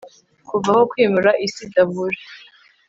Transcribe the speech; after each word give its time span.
kuva 0.47 0.69
aho 0.73 0.81
kwimura 0.91 1.31
isi 1.45 1.61
idahuje 1.67 2.23